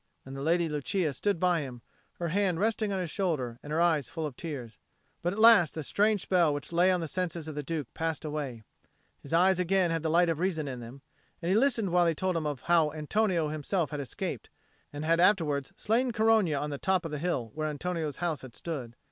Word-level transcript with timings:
And 0.25 0.35
the 0.35 0.41
Lady 0.41 0.67
Lucia 0.67 1.13
stood 1.13 1.39
by 1.39 1.61
him, 1.61 1.83
her 2.13 2.29
hand 2.29 2.59
resting 2.59 2.91
on 2.91 2.99
his 2.99 3.11
shoulder 3.11 3.59
and 3.61 3.71
her 3.71 3.79
eyes 3.79 4.09
full 4.09 4.25
of 4.25 4.35
tears. 4.35 4.79
But 5.21 5.31
at 5.31 5.37
last 5.37 5.75
the 5.75 5.83
strange 5.83 6.21
spell 6.23 6.55
which 6.55 6.73
lay 6.73 6.89
on 6.91 7.01
the 7.01 7.07
senses 7.07 7.47
of 7.47 7.53
the 7.53 7.61
Duke 7.61 7.85
passed 7.93 8.25
away: 8.25 8.63
his 9.19 9.31
eyes 9.31 9.59
again 9.59 9.91
had 9.91 10.01
the 10.01 10.09
light 10.09 10.27
of 10.27 10.39
reason 10.39 10.67
in 10.67 10.79
them, 10.79 11.03
and 11.39 11.49
he 11.51 11.55
listened 11.55 11.91
while 11.91 12.05
they 12.05 12.15
told 12.15 12.35
him 12.35 12.47
how 12.63 12.91
Antonio 12.91 13.49
had 13.49 13.53
himself 13.53 13.93
escaped, 13.93 14.49
and 14.91 15.05
had 15.05 15.19
afterwards 15.19 15.71
slain 15.75 16.11
Corogna 16.11 16.59
on 16.59 16.71
the 16.71 16.79
top 16.79 17.05
of 17.05 17.11
the 17.11 17.19
hill 17.19 17.51
where 17.53 17.67
Antonio's 17.67 18.17
house 18.17 18.41
had 18.41 18.55
stood. 18.55 18.95